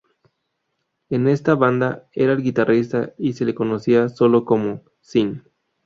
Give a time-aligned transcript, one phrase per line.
[1.11, 5.43] En esta banda era el guitarrista y se le conocía solo como "Syn".